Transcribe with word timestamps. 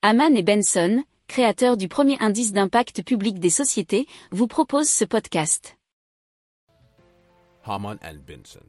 Haman 0.00 0.36
et 0.36 0.44
Benson, 0.44 1.02
créateurs 1.26 1.76
du 1.76 1.88
premier 1.88 2.16
indice 2.20 2.52
d'impact 2.52 3.02
public 3.02 3.40
des 3.40 3.50
sociétés, 3.50 4.06
vous 4.30 4.46
proposent 4.46 4.88
ce 4.88 5.04
podcast. 5.04 5.76
Haman 7.64 7.98
and 8.04 8.18
Benson, 8.24 8.64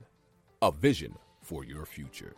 a 0.62 0.72
vision 0.82 1.12
for 1.44 1.64
your 1.64 1.86
future. 1.86 2.34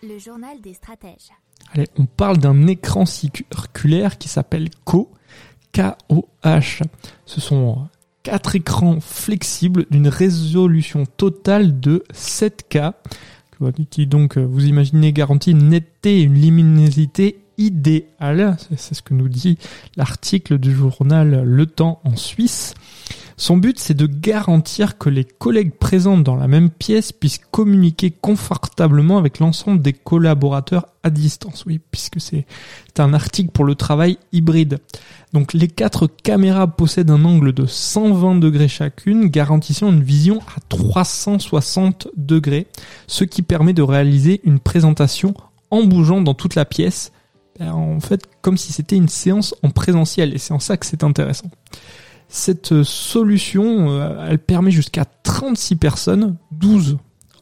Le 0.00 0.16
journal 0.20 0.60
des 0.60 0.74
stratèges. 0.74 1.32
Allez, 1.72 1.88
on 1.98 2.06
parle 2.06 2.38
d'un 2.38 2.68
écran 2.68 3.06
circulaire 3.06 4.16
qui 4.16 4.28
s'appelle 4.28 4.70
Co, 4.84 5.10
K-O-H. 5.72 6.82
Ce 7.26 7.40
sont 7.40 7.88
quatre 8.22 8.54
écrans 8.54 9.00
flexibles 9.00 9.86
d'une 9.90 10.06
résolution 10.06 11.04
totale 11.04 11.80
de 11.80 12.04
7K 12.12 12.94
qui 13.90 14.06
donc, 14.06 14.36
euh, 14.36 14.44
vous 14.44 14.66
imaginez, 14.66 15.12
garantit 15.12 15.50
une 15.52 15.68
netteté 15.68 16.18
et 16.18 16.22
une 16.22 16.40
luminosité 16.40 17.38
idéale. 17.58 18.56
C'est 18.76 18.94
ce 18.94 19.02
que 19.02 19.14
nous 19.14 19.28
dit 19.28 19.58
l'article 19.96 20.58
du 20.58 20.72
journal 20.72 21.42
Le 21.44 21.66
Temps 21.66 22.00
en 22.04 22.16
Suisse. 22.16 22.74
Son 23.40 23.56
but, 23.56 23.78
c'est 23.78 23.94
de 23.94 24.04
garantir 24.04 24.98
que 24.98 25.08
les 25.08 25.24
collègues 25.24 25.72
présents 25.72 26.18
dans 26.18 26.36
la 26.36 26.46
même 26.46 26.68
pièce 26.68 27.10
puissent 27.10 27.40
communiquer 27.50 28.10
confortablement 28.10 29.16
avec 29.16 29.38
l'ensemble 29.38 29.80
des 29.80 29.94
collaborateurs 29.94 30.88
à 31.02 31.08
distance. 31.08 31.64
Oui, 31.64 31.80
puisque 31.90 32.20
c'est 32.20 32.44
un 32.98 33.14
article 33.14 33.50
pour 33.50 33.64
le 33.64 33.76
travail 33.76 34.18
hybride. 34.32 34.80
Donc 35.32 35.54
les 35.54 35.68
quatre 35.68 36.06
caméras 36.06 36.66
possèdent 36.66 37.10
un 37.10 37.24
angle 37.24 37.54
de 37.54 37.64
120 37.64 38.34
degrés 38.34 38.68
chacune, 38.68 39.28
garantissant 39.28 39.90
une 39.90 40.02
vision 40.02 40.40
à 40.54 40.60
360 40.68 42.08
degrés, 42.18 42.66
ce 43.06 43.24
qui 43.24 43.40
permet 43.40 43.72
de 43.72 43.80
réaliser 43.80 44.42
une 44.44 44.60
présentation 44.60 45.32
en 45.70 45.84
bougeant 45.84 46.20
dans 46.20 46.34
toute 46.34 46.56
la 46.56 46.66
pièce, 46.66 47.10
ben, 47.58 47.72
en 47.72 48.00
fait 48.00 48.20
comme 48.42 48.58
si 48.58 48.74
c'était 48.74 48.96
une 48.96 49.08
séance 49.08 49.54
en 49.62 49.70
présentiel, 49.70 50.34
et 50.34 50.38
c'est 50.38 50.52
en 50.52 50.60
ça 50.60 50.76
que 50.76 50.84
c'est 50.84 51.04
intéressant. 51.04 51.50
Cette 52.32 52.84
solution, 52.84 53.90
euh, 53.90 54.26
elle 54.28 54.38
permet 54.38 54.70
jusqu'à 54.70 55.04
36 55.04 55.74
personnes, 55.74 56.36
12 56.52 56.96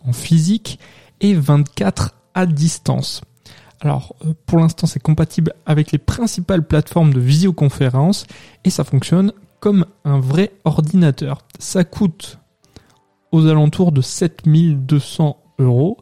en 0.06 0.14
physique 0.14 0.78
et 1.20 1.34
24 1.34 2.14
à 2.32 2.46
distance. 2.46 3.20
Alors, 3.80 4.16
euh, 4.24 4.32
pour 4.46 4.58
l'instant, 4.58 4.86
c'est 4.86 4.98
compatible 4.98 5.52
avec 5.66 5.92
les 5.92 5.98
principales 5.98 6.66
plateformes 6.66 7.12
de 7.12 7.20
visioconférence 7.20 8.26
et 8.64 8.70
ça 8.70 8.82
fonctionne 8.82 9.34
comme 9.60 9.84
un 10.06 10.20
vrai 10.20 10.52
ordinateur. 10.64 11.42
Ça 11.58 11.84
coûte 11.84 12.38
aux 13.30 13.46
alentours 13.46 13.92
de 13.92 14.00
7200 14.00 15.36
euros 15.58 15.98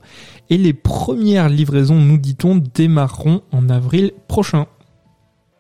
et 0.49 0.59
les 0.59 0.75
premières 0.75 1.49
livraisons, 1.49 1.99
nous 1.99 2.19
dit-on, 2.19 2.55
démarreront 2.55 3.43
en 3.51 3.69
avril 3.69 4.13
prochain. 4.29 4.67